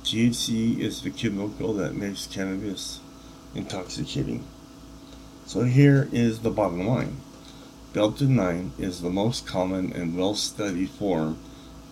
THC 0.04 0.80
is 0.80 1.02
the 1.02 1.12
chemical 1.12 1.74
that 1.74 1.96
makes 1.96 2.28
cannabis 2.28 3.00
intoxicating. 3.54 4.44
So 5.46 5.64
here 5.64 6.10
is 6.12 6.40
the 6.40 6.50
bottom 6.50 6.88
line. 6.88 7.18
Delta 7.94 8.26
9 8.26 8.74
is 8.78 9.02
the 9.02 9.10
most 9.10 9.46
common 9.46 9.94
and 9.94 10.18
well 10.18 10.36
studied 10.36 10.90
form 10.90 11.38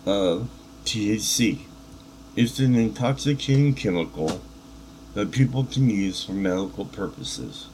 of 0.04 0.48
THC. 0.84 1.60
It's 2.36 2.58
an 2.58 2.74
intoxicating 2.74 3.72
chemical 3.72 4.42
that 5.14 5.30
people 5.30 5.64
can 5.64 5.88
use 5.88 6.22
for 6.22 6.32
medical 6.32 6.84
purposes. 6.84 7.68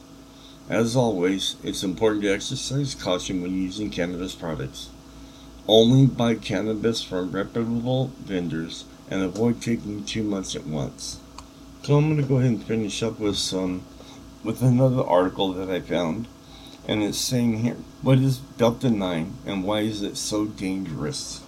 As 0.69 0.95
always, 0.95 1.57
it's 1.65 1.83
important 1.83 2.23
to 2.23 2.33
exercise 2.33 2.95
caution 2.95 3.41
when 3.41 3.61
using 3.61 3.89
cannabis 3.89 4.33
products. 4.33 4.89
Only 5.67 6.05
buy 6.05 6.35
cannabis 6.35 7.03
from 7.03 7.33
reputable 7.33 8.11
vendors 8.23 8.85
and 9.11 9.21
avoid 9.21 9.61
taking 9.61 10.05
too 10.05 10.23
much 10.23 10.55
at 10.55 10.65
once. 10.65 11.19
So 11.81 11.97
I'm 11.97 12.05
going 12.05 12.21
to 12.21 12.23
go 12.23 12.37
ahead 12.37 12.51
and 12.51 12.63
finish 12.63 13.03
up 13.03 13.19
with 13.19 13.35
some 13.35 13.83
with 14.45 14.61
another 14.61 15.03
article 15.03 15.51
that 15.51 15.69
I 15.69 15.81
found 15.81 16.29
and 16.87 17.03
it's 17.03 17.17
saying 17.17 17.65
here 17.65 17.77
what 18.01 18.19
is 18.19 18.37
delta 18.57 18.89
9 18.89 19.33
and 19.45 19.65
why 19.65 19.81
is 19.81 20.01
it 20.01 20.15
so 20.15 20.45
dangerous? 20.45 21.41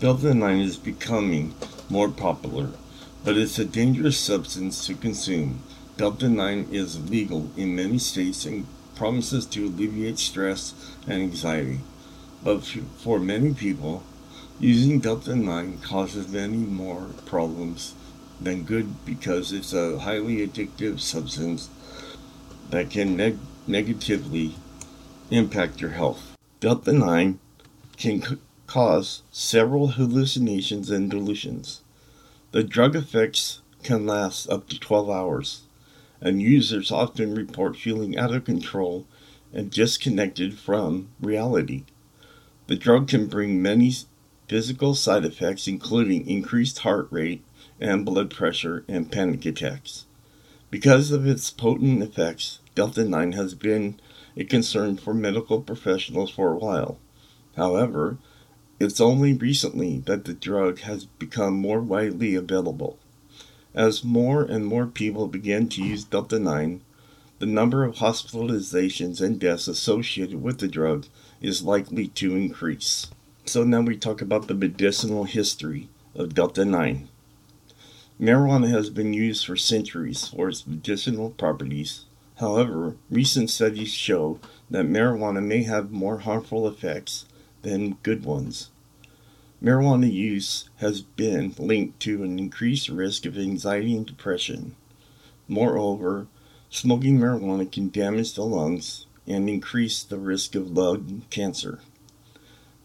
Delta 0.00 0.34
9 0.34 0.58
is 0.58 0.76
becoming 0.76 1.54
more 1.88 2.08
popular, 2.08 2.70
but 3.24 3.36
it's 3.36 3.58
a 3.58 3.64
dangerous 3.64 4.18
substance 4.18 4.86
to 4.86 4.94
consume 4.94 5.62
Delta 5.96 6.28
9 6.28 6.68
is 6.72 7.10
legal 7.10 7.50
in 7.56 7.76
many 7.76 7.98
states 7.98 8.46
and 8.46 8.66
promises 8.96 9.44
to 9.46 9.66
alleviate 9.66 10.18
stress 10.18 10.74
and 11.06 11.22
anxiety. 11.22 11.80
But 12.42 12.64
for 12.98 13.18
many 13.18 13.52
people, 13.52 14.02
using 14.58 15.00
Delta 15.00 15.36
9 15.36 15.78
causes 15.78 16.28
many 16.28 16.56
more 16.56 17.10
problems 17.26 17.94
than 18.40 18.64
good 18.64 19.04
because 19.04 19.52
it's 19.52 19.72
a 19.72 19.98
highly 19.98 20.46
addictive 20.46 21.00
substance 21.00 21.68
that 22.70 22.90
can 22.90 23.16
neg- 23.16 23.38
negatively 23.66 24.54
impact 25.30 25.80
your 25.80 25.90
health. 25.90 26.36
Delta 26.58 26.92
9 26.92 27.38
can 27.96 28.38
cause 28.72 29.22
several 29.30 29.88
hallucinations 29.88 30.88
and 30.88 31.10
delusions. 31.10 31.82
The 32.52 32.64
drug 32.64 32.96
effects 32.96 33.60
can 33.82 34.06
last 34.06 34.48
up 34.48 34.66
to 34.70 34.80
12 34.80 35.10
hours 35.10 35.62
and 36.22 36.40
users 36.40 36.90
often 36.90 37.34
report 37.34 37.76
feeling 37.76 38.16
out 38.16 38.34
of 38.34 38.46
control 38.46 39.06
and 39.52 39.70
disconnected 39.70 40.58
from 40.58 41.08
reality. 41.20 41.84
The 42.66 42.76
drug 42.76 43.08
can 43.08 43.26
bring 43.26 43.60
many 43.60 43.92
physical 44.48 44.94
side 44.94 45.26
effects, 45.26 45.68
including 45.68 46.26
increased 46.26 46.78
heart 46.78 47.08
rate 47.10 47.44
and 47.78 48.06
blood 48.06 48.30
pressure 48.30 48.86
and 48.88 49.12
panic 49.12 49.44
attacks. 49.44 50.06
Because 50.70 51.10
of 51.10 51.26
its 51.26 51.50
potent 51.50 52.02
effects, 52.02 52.60
Delta 52.74 53.04
9 53.04 53.32
has 53.32 53.54
been 53.54 54.00
a 54.34 54.44
concern 54.44 54.96
for 54.96 55.12
medical 55.12 55.60
professionals 55.60 56.30
for 56.30 56.54
a 56.54 56.58
while. 56.58 56.98
However, 57.54 58.16
it's 58.82 59.00
only 59.00 59.32
recently 59.32 59.98
that 60.06 60.24
the 60.24 60.34
drug 60.34 60.80
has 60.80 61.04
become 61.04 61.54
more 61.54 61.80
widely 61.80 62.34
available. 62.34 62.98
As 63.74 64.02
more 64.02 64.42
and 64.42 64.66
more 64.66 64.86
people 64.86 65.28
begin 65.28 65.68
to 65.68 65.84
use 65.84 66.02
Delta 66.02 66.40
9, 66.40 66.80
the 67.38 67.46
number 67.46 67.84
of 67.84 67.96
hospitalizations 67.96 69.20
and 69.20 69.38
deaths 69.38 69.68
associated 69.68 70.42
with 70.42 70.58
the 70.58 70.66
drug 70.66 71.06
is 71.40 71.62
likely 71.62 72.08
to 72.08 72.34
increase. 72.34 73.06
So 73.44 73.62
now 73.62 73.82
we 73.82 73.96
talk 73.96 74.20
about 74.20 74.48
the 74.48 74.54
medicinal 74.54 75.24
history 75.24 75.88
of 76.16 76.34
Delta 76.34 76.64
9. 76.64 77.08
Marijuana 78.20 78.68
has 78.68 78.90
been 78.90 79.14
used 79.14 79.46
for 79.46 79.56
centuries 79.56 80.26
for 80.26 80.48
its 80.48 80.66
medicinal 80.66 81.30
properties. 81.30 82.06
However, 82.40 82.96
recent 83.08 83.48
studies 83.48 83.92
show 83.92 84.40
that 84.68 84.86
marijuana 84.86 85.40
may 85.40 85.62
have 85.62 85.92
more 85.92 86.18
harmful 86.18 86.66
effects 86.66 87.26
than 87.62 87.98
good 88.02 88.24
ones. 88.24 88.70
Marijuana 89.62 90.12
use 90.12 90.68
has 90.78 91.02
been 91.02 91.54
linked 91.56 92.00
to 92.00 92.24
an 92.24 92.40
increased 92.40 92.88
risk 92.88 93.24
of 93.26 93.38
anxiety 93.38 93.96
and 93.96 94.04
depression. 94.04 94.74
Moreover, 95.46 96.26
smoking 96.68 97.20
marijuana 97.20 97.70
can 97.70 97.88
damage 97.88 98.34
the 98.34 98.42
lungs 98.42 99.06
and 99.24 99.48
increase 99.48 100.02
the 100.02 100.18
risk 100.18 100.56
of 100.56 100.72
lung 100.72 101.22
cancer. 101.30 101.78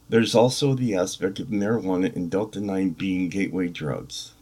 There's 0.08 0.36
also 0.36 0.76
the 0.76 0.94
aspect 0.94 1.40
of 1.40 1.48
marijuana 1.48 2.16
and 2.16 2.30
Delta 2.30 2.60
9 2.60 2.92
being 2.92 3.30
gateway 3.30 3.70
drugs. 3.70 4.34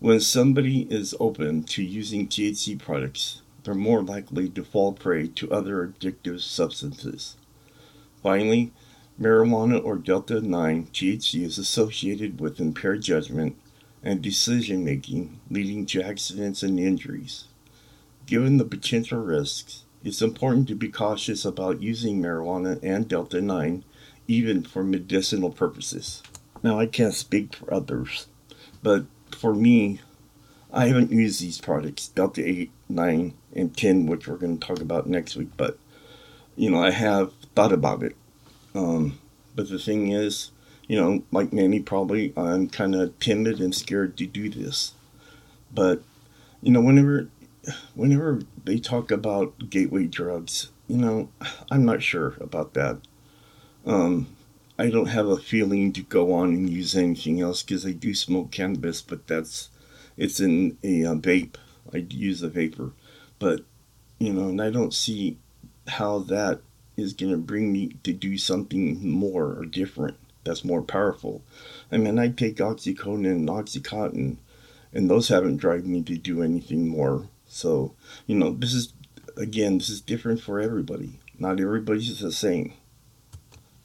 When 0.00 0.18
somebody 0.18 0.88
is 0.90 1.14
open 1.20 1.62
to 1.64 1.84
using 1.84 2.26
THC 2.26 2.76
products, 2.80 3.42
they're 3.62 3.74
more 3.74 4.02
likely 4.02 4.48
to 4.50 4.64
fall 4.64 4.92
prey 4.92 5.28
to 5.28 5.52
other 5.52 5.86
addictive 5.86 6.40
substances. 6.40 7.36
Finally, 8.24 8.72
Marijuana 9.20 9.84
or 9.84 9.96
Delta 9.96 10.40
9 10.40 10.90
THC 10.92 11.42
is 11.42 11.58
associated 11.58 12.40
with 12.40 12.60
impaired 12.60 13.02
judgment 13.02 13.56
and 14.00 14.22
decision 14.22 14.84
making, 14.84 15.40
leading 15.50 15.86
to 15.86 16.00
accidents 16.00 16.62
and 16.62 16.78
injuries. 16.78 17.46
Given 18.26 18.58
the 18.58 18.64
potential 18.64 19.18
risks, 19.18 19.82
it's 20.04 20.22
important 20.22 20.68
to 20.68 20.76
be 20.76 20.88
cautious 20.88 21.44
about 21.44 21.82
using 21.82 22.22
marijuana 22.22 22.78
and 22.80 23.08
Delta 23.08 23.40
9 23.40 23.84
even 24.28 24.62
for 24.62 24.84
medicinal 24.84 25.50
purposes. 25.50 26.22
Now, 26.62 26.78
I 26.78 26.86
can't 26.86 27.14
speak 27.14 27.56
for 27.56 27.74
others, 27.74 28.28
but 28.84 29.06
for 29.36 29.52
me, 29.52 30.00
I 30.72 30.86
haven't 30.86 31.10
used 31.10 31.40
these 31.40 31.60
products, 31.60 32.06
Delta 32.06 32.46
8, 32.46 32.70
9, 32.88 33.34
and 33.52 33.76
10, 33.76 34.06
which 34.06 34.28
we're 34.28 34.36
going 34.36 34.58
to 34.58 34.64
talk 34.64 34.80
about 34.80 35.08
next 35.08 35.34
week, 35.34 35.48
but 35.56 35.76
you 36.54 36.70
know, 36.70 36.80
I 36.80 36.92
have 36.92 37.32
thought 37.56 37.72
about 37.72 38.04
it 38.04 38.14
um, 38.78 39.18
but 39.56 39.68
the 39.68 39.78
thing 39.78 40.12
is, 40.12 40.52
you 40.86 40.96
know, 40.96 41.24
like 41.32 41.52
many 41.52 41.80
probably, 41.80 42.32
I'm 42.36 42.68
kind 42.68 42.94
of 42.94 43.18
timid 43.18 43.58
and 43.58 43.74
scared 43.74 44.16
to 44.18 44.26
do 44.26 44.48
this. 44.48 44.94
But, 45.74 46.02
you 46.62 46.70
know, 46.70 46.80
whenever, 46.80 47.28
whenever 47.94 48.42
they 48.64 48.78
talk 48.78 49.10
about 49.10 49.68
gateway 49.68 50.06
drugs, 50.06 50.70
you 50.86 50.96
know, 50.96 51.28
I'm 51.72 51.84
not 51.84 52.02
sure 52.04 52.36
about 52.40 52.74
that. 52.74 52.98
Um, 53.84 54.28
I 54.78 54.90
don't 54.90 55.06
have 55.06 55.26
a 55.26 55.36
feeling 55.36 55.92
to 55.94 56.02
go 56.02 56.32
on 56.32 56.50
and 56.50 56.70
use 56.70 56.94
anything 56.94 57.40
else 57.40 57.64
because 57.64 57.84
I 57.84 57.90
do 57.90 58.14
smoke 58.14 58.52
cannabis, 58.52 59.02
but 59.02 59.26
that's 59.26 59.70
it's 60.16 60.38
in 60.38 60.78
a 60.84 61.04
uh, 61.04 61.14
vape. 61.14 61.56
I 61.92 62.06
use 62.10 62.42
a 62.42 62.48
vapor, 62.48 62.92
but 63.40 63.62
you 64.20 64.32
know, 64.32 64.50
and 64.50 64.62
I 64.62 64.70
don't 64.70 64.94
see 64.94 65.38
how 65.88 66.20
that 66.20 66.60
is 66.98 67.14
going 67.14 67.32
to 67.32 67.38
bring 67.38 67.72
me 67.72 67.96
to 68.02 68.12
do 68.12 68.36
something 68.36 69.08
more 69.08 69.54
or 69.54 69.64
different 69.64 70.16
that's 70.44 70.64
more 70.64 70.82
powerful. 70.82 71.42
I 71.92 71.98
mean, 71.98 72.18
I 72.18 72.28
take 72.28 72.56
Oxycontin 72.56 73.26
and 73.26 73.48
Oxycontin, 73.48 74.38
and 74.92 75.10
those 75.10 75.28
haven't 75.28 75.58
driven 75.58 75.92
me 75.92 76.02
to 76.02 76.16
do 76.16 76.42
anything 76.42 76.88
more 76.88 77.28
So, 77.46 77.94
you 78.26 78.34
know, 78.34 78.52
this 78.52 78.74
is, 78.74 78.92
again, 79.36 79.78
this 79.78 79.88
is 79.88 80.00
different 80.00 80.40
for 80.40 80.60
everybody. 80.60 81.18
Not 81.38 81.60
everybody's 81.60 82.18
the 82.18 82.32
same. 82.32 82.74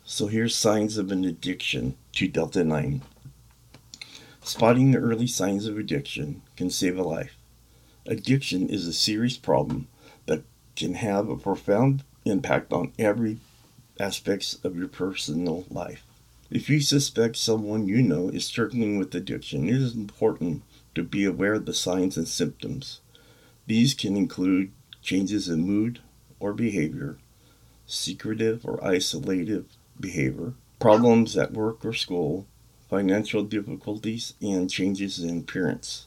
So 0.03 0.27
here's 0.27 0.55
signs 0.55 0.97
of 0.97 1.11
an 1.11 1.23
addiction 1.23 1.95
to 2.13 2.27
Delta 2.27 2.63
9. 2.63 3.01
Spotting 4.41 4.91
the 4.91 4.99
early 4.99 5.27
signs 5.27 5.65
of 5.65 5.77
addiction 5.77 6.41
can 6.57 6.69
save 6.69 6.97
a 6.97 7.03
life. 7.03 7.37
Addiction 8.05 8.67
is 8.67 8.85
a 8.85 8.93
serious 8.93 9.37
problem 9.37 9.87
that 10.25 10.43
can 10.75 10.95
have 10.95 11.29
a 11.29 11.37
profound 11.37 12.03
impact 12.25 12.71
on 12.73 12.93
every 12.97 13.39
aspects 13.99 14.59
of 14.63 14.77
your 14.77 14.87
personal 14.87 15.65
life. 15.69 16.03
If 16.49 16.69
you 16.69 16.81
suspect 16.81 17.35
someone 17.35 17.87
you 17.87 18.01
know 18.01 18.29
is 18.29 18.45
struggling 18.45 18.97
with 18.97 19.15
addiction, 19.15 19.67
it 19.67 19.75
is 19.75 19.95
important 19.95 20.63
to 20.95 21.03
be 21.03 21.25
aware 21.25 21.55
of 21.55 21.65
the 21.65 21.73
signs 21.73 22.17
and 22.17 22.27
symptoms. 22.27 23.01
These 23.65 23.93
can 23.93 24.15
include 24.15 24.71
changes 25.01 25.49
in 25.49 25.65
mood 25.65 25.99
or 26.39 26.53
behavior, 26.53 27.17
secretive 27.87 28.65
or 28.65 28.77
isolative 28.77 29.65
behavior, 29.99 30.53
problems 30.79 31.37
at 31.37 31.53
work 31.53 31.83
or 31.85 31.93
school, 31.93 32.45
financial 32.89 33.43
difficulties, 33.43 34.33
and 34.41 34.69
changes 34.69 35.19
in 35.19 35.39
appearance. 35.39 36.05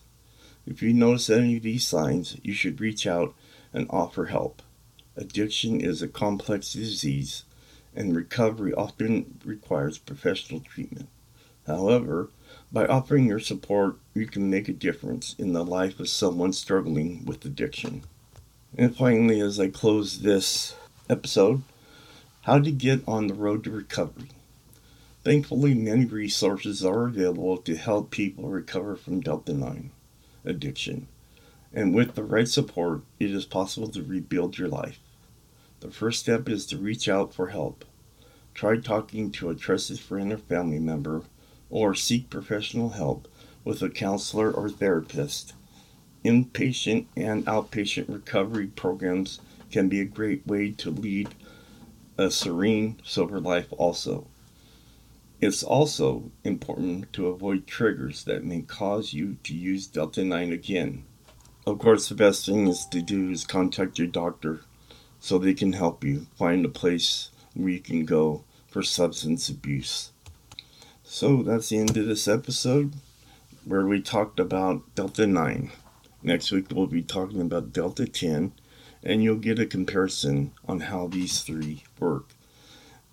If 0.67 0.83
you 0.83 0.93
notice 0.93 1.31
any 1.31 1.57
of 1.57 1.63
these 1.63 1.87
signs, 1.87 2.37
you 2.43 2.53
should 2.53 2.81
reach 2.81 3.07
out 3.07 3.35
and 3.73 3.87
offer 3.91 4.27
help. 4.27 4.63
Addiction 5.19 5.81
is 5.81 6.03
a 6.03 6.09
complex 6.09 6.75
disease, 6.75 7.45
and 7.95 8.15
recovery 8.15 8.75
often 8.75 9.41
requires 9.47 9.97
professional 9.97 10.61
treatment. 10.61 11.09
However, 11.67 12.29
by 12.71 12.87
offering 12.87 13.27
your 13.27 13.41
support, 13.41 13.97
you 14.13 14.27
can 14.27 14.51
make 14.51 14.69
a 14.69 14.75
difference 14.75 15.35
in 15.39 15.55
the 15.55 15.65
life 15.65 15.99
of 15.99 16.11
someone 16.11 16.53
struggling 16.53 17.25
with 17.25 17.47
addiction. 17.47 18.03
And 18.77 18.95
finally, 18.95 19.41
as 19.41 19.59
I 19.59 19.69
close 19.69 20.21
this 20.21 20.75
episode, 21.09 21.63
how 22.43 22.59
to 22.59 22.71
get 22.71 23.03
on 23.09 23.27
the 23.27 23.35
road 23.35 23.65
to 23.65 23.71
recovery. 23.71 24.29
Thankfully, 25.25 25.73
many 25.73 26.05
resources 26.05 26.85
are 26.85 27.07
available 27.07 27.57
to 27.57 27.75
help 27.77 28.11
people 28.11 28.51
recover 28.51 28.97
from 28.97 29.21
Delta 29.21 29.55
9 29.55 29.91
addiction. 30.45 31.09
And 31.73 31.95
with 31.95 32.15
the 32.15 32.23
right 32.23 32.47
support, 32.47 33.01
it 33.19 33.31
is 33.31 33.47
possible 33.47 33.89
to 33.89 34.03
rebuild 34.03 34.59
your 34.59 34.69
life. 34.69 34.99
The 35.87 35.93
first 35.93 36.19
step 36.19 36.49
is 36.49 36.67
to 36.67 36.79
reach 36.79 37.09
out 37.09 37.33
for 37.33 37.51
help. 37.51 37.85
Try 38.55 38.79
talking 38.79 39.31
to 39.31 39.51
a 39.51 39.55
trusted 39.55 40.01
friend 40.01 40.33
or 40.33 40.37
family 40.37 40.81
member, 40.81 41.23
or 41.71 41.95
seek 41.95 42.29
professional 42.29 42.89
help 42.89 43.29
with 43.63 43.81
a 43.83 43.89
counselor 43.89 44.51
or 44.51 44.69
therapist. 44.69 45.53
Inpatient 46.25 47.07
and 47.17 47.47
outpatient 47.47 48.13
recovery 48.13 48.67
programs 48.67 49.39
can 49.71 49.89
be 49.89 50.01
a 50.01 50.05
great 50.05 50.45
way 50.45 50.73
to 50.73 50.91
lead 50.91 51.37
a 52.19 52.33
serene, 52.33 52.99
sober 53.05 53.39
life 53.39 53.73
also. 53.79 54.27
It's 55.41 55.63
also 55.63 56.33
important 56.43 57.13
to 57.13 57.29
avoid 57.29 57.69
triggers 57.69 58.25
that 58.25 58.45
may 58.45 58.63
cause 58.63 59.13
you 59.13 59.37
to 59.45 59.55
use 59.55 59.87
Delta 59.87 60.25
9 60.25 60.53
again. 60.53 61.05
Of 61.65 61.79
course, 61.79 62.09
the 62.09 62.17
best 62.17 62.45
thing 62.45 62.67
is 62.67 62.87
to 62.87 63.01
do 63.01 63.31
is 63.31 63.45
contact 63.45 64.01
your 64.01 64.09
doctor 64.09 64.63
so 65.27 65.39
they 65.39 65.55
can 65.55 65.73
help 65.73 66.05
you 66.05 66.25
find 66.37 66.65
a 66.65 66.69
place 66.69 67.31
where 67.53 67.71
you 67.71 67.81
can 67.81 68.05
go 68.05 68.45
for 68.69 68.81
substance 68.81 69.49
abuse. 69.49 70.13
So 71.03 71.43
that's 71.43 71.69
the 71.69 71.79
end 71.79 71.97
of 71.97 72.07
this 72.07 72.29
episode 72.29 72.95
where 73.65 73.85
we 73.85 74.01
talked 74.01 74.39
about 74.39 74.95
Delta 74.95 75.27
9. 75.27 75.73
Next 76.23 76.53
week 76.53 76.67
we'll 76.71 76.87
be 76.87 77.03
talking 77.03 77.41
about 77.41 77.73
Delta 77.73 78.07
10 78.07 78.53
and 79.03 79.25
you'll 79.25 79.35
get 79.35 79.59
a 79.59 79.67
comparison 79.67 80.53
on 80.69 80.79
how 80.79 81.09
these 81.09 81.41
three 81.41 81.83
work. 81.99 82.29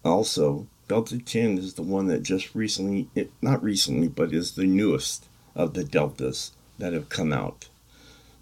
Also, 0.06 0.68
Delta 0.88 1.18
10 1.18 1.58
is 1.58 1.74
the 1.74 1.82
one 1.82 2.06
that 2.10 2.22
just 2.22 2.54
recently, 2.54 3.10
it, 3.16 3.32
not 3.42 3.64
recently, 3.64 4.08
but 4.08 4.32
is 4.32 4.52
the 4.52 4.68
newest 4.68 5.26
of 5.56 5.74
the 5.74 5.84
Deltas 5.84 6.52
that 6.78 6.94
have 6.94 7.10
come 7.10 7.34
out. 7.34 7.70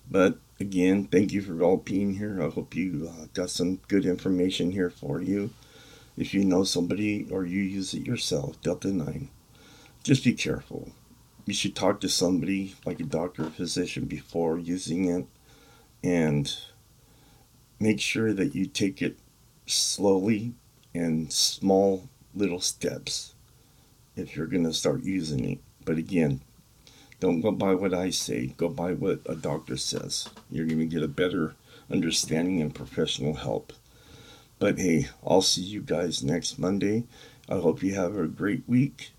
But 0.09 0.39
again, 0.61 1.05
thank 1.05 1.33
you 1.33 1.41
for 1.41 1.61
all 1.61 1.77
being 1.77 2.13
here. 2.13 2.41
I 2.41 2.49
hope 2.49 2.75
you 2.75 3.11
uh, 3.11 3.25
got 3.33 3.49
some 3.49 3.77
good 3.87 4.05
information 4.05 4.71
here 4.71 4.89
for 4.89 5.21
you. 5.21 5.49
If 6.15 6.33
you 6.33 6.45
know 6.45 6.63
somebody 6.63 7.27
or 7.29 7.45
you 7.45 7.61
use 7.61 7.93
it 7.93 8.05
yourself, 8.05 8.61
Delta 8.61 8.89
9, 8.89 9.29
just 10.03 10.23
be 10.23 10.33
careful. 10.33 10.91
You 11.45 11.53
should 11.53 11.75
talk 11.75 11.99
to 12.01 12.09
somebody 12.09 12.75
like 12.85 12.99
a 12.99 13.03
doctor 13.03 13.47
or 13.47 13.49
physician 13.49 14.05
before 14.05 14.57
using 14.57 15.09
it 15.09 15.25
and 16.03 16.55
make 17.79 17.99
sure 17.99 18.31
that 18.31 18.53
you 18.53 18.67
take 18.67 19.01
it 19.01 19.17
slowly 19.65 20.53
and 20.93 21.33
small 21.33 22.07
little 22.35 22.61
steps 22.61 23.33
if 24.15 24.35
you're 24.35 24.47
going 24.47 24.65
to 24.65 24.73
start 24.73 25.03
using 25.03 25.43
it. 25.43 25.59
But 25.83 25.97
again, 25.97 26.41
don't 27.21 27.39
go 27.39 27.51
by 27.51 27.75
what 27.75 27.93
I 27.93 28.09
say, 28.09 28.47
go 28.57 28.67
by 28.67 28.93
what 28.93 29.21
a 29.27 29.35
doctor 29.35 29.77
says. 29.77 30.27
You're 30.49 30.65
going 30.65 30.79
to 30.79 30.85
get 30.87 31.03
a 31.03 31.07
better 31.07 31.55
understanding 31.89 32.59
and 32.59 32.73
professional 32.73 33.35
help. 33.35 33.71
But 34.57 34.79
hey, 34.79 35.07
I'll 35.25 35.43
see 35.43 35.61
you 35.61 35.81
guys 35.81 36.23
next 36.23 36.57
Monday. 36.57 37.03
I 37.47 37.59
hope 37.59 37.83
you 37.83 37.93
have 37.93 38.17
a 38.17 38.27
great 38.27 38.63
week. 38.67 39.11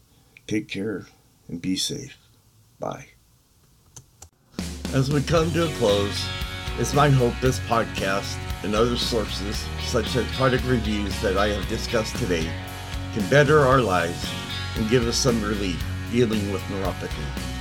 Take 0.48 0.68
care 0.68 1.06
and 1.46 1.62
be 1.62 1.76
safe. 1.76 2.18
Bye. 2.80 3.06
As 4.92 5.08
we 5.10 5.22
come 5.22 5.52
to 5.52 5.66
a 5.66 5.72
close, 5.74 6.26
it's 6.78 6.94
my 6.94 7.08
hope 7.08 7.34
this 7.40 7.60
podcast 7.60 8.36
and 8.64 8.74
other 8.74 8.96
sources, 8.96 9.64
such 9.84 10.16
as 10.16 10.26
product 10.32 10.64
reviews 10.64 11.18
that 11.22 11.38
I 11.38 11.48
have 11.48 11.68
discussed 11.68 12.16
today, 12.16 12.50
can 13.14 13.28
better 13.30 13.60
our 13.60 13.80
lives 13.80 14.28
and 14.76 14.90
give 14.90 15.06
us 15.06 15.16
some 15.16 15.40
relief 15.40 15.80
dealing 16.10 16.52
with 16.52 16.62
neuropathy. 16.62 17.51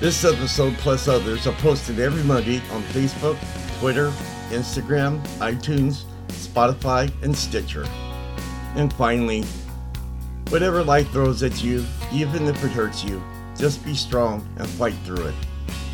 This 0.00 0.24
episode, 0.24 0.74
plus 0.78 1.06
others, 1.06 1.46
are 1.46 1.54
posted 1.54 2.00
every 2.00 2.24
Monday 2.24 2.56
on 2.72 2.82
Facebook, 2.82 3.38
Twitter, 3.78 4.10
Instagram, 4.50 5.24
iTunes, 5.38 6.04
Spotify, 6.28 7.10
and 7.22 7.34
Stitcher. 7.34 7.86
And 8.74 8.92
finally, 8.92 9.44
whatever 10.48 10.82
life 10.82 11.10
throws 11.12 11.42
at 11.44 11.62
you, 11.62 11.86
even 12.12 12.48
if 12.48 12.62
it 12.64 12.72
hurts 12.72 13.04
you, 13.04 13.22
just 13.56 13.84
be 13.84 13.94
strong 13.94 14.46
and 14.56 14.68
fight 14.68 14.96
through 15.04 15.26
it. 15.26 15.34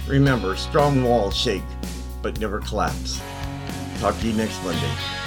Remember, 0.08 0.56
strong 0.56 1.04
walls 1.04 1.36
shake, 1.36 1.62
but 2.22 2.40
never 2.40 2.58
collapse. 2.60 3.20
Talk 4.00 4.18
to 4.20 4.26
you 4.26 4.32
next 4.32 4.64
Monday. 4.64 5.19